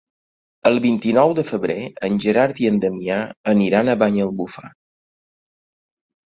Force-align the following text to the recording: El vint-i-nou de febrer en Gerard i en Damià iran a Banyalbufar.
El 0.69 0.79
vint-i-nou 0.85 1.33
de 1.39 1.43
febrer 1.49 1.75
en 2.09 2.17
Gerard 2.25 2.63
i 2.65 2.67
en 2.71 2.81
Damià 2.87 3.21
iran 3.69 3.95
a 3.95 3.99
Banyalbufar. 4.07 4.67